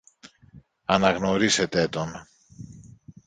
αναγνωρίσετε 0.85 1.87
τον 1.87 2.11